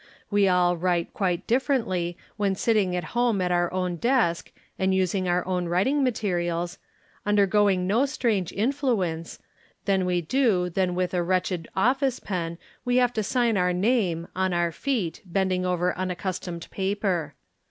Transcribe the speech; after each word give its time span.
We 0.31 0.47
all 0.47 0.77
write 0.77 1.13
quite 1.13 1.45
differently 1.45 2.17
when 2.35 2.55
sitting 2.55 2.95
at 2.95 3.03
home 3.13 3.39
"at 3.39 3.51
our 3.51 3.71
own 3.71 3.97
desk 3.97 4.51
and 4.79 4.95
using 4.95 5.27
our 5.29 5.45
own 5.45 5.67
writing 5.67 6.03
materials, 6.03 6.79
undergoing 7.23 7.85
no 7.85 8.07
Si 8.07 8.17
range 8.27 8.51
influence, 8.51 9.37
than 9.85 10.07
we 10.07 10.19
do 10.21 10.71
when 10.73 10.95
with 10.95 11.13
a 11.13 11.21
wretched 11.21 11.67
office 11.75 12.19
pen 12.19 12.57
we 12.83 12.95
have 12.95 13.13
to 13.13 13.21
sign 13.21 13.57
our 13.57 13.73
name, 13.73 14.27
on 14.35 14.53
our 14.53 14.71
feet, 14.71 15.21
bending 15.23 15.67
over 15.67 15.95
unaccustomed 15.95 16.67
paper. 16.71 17.35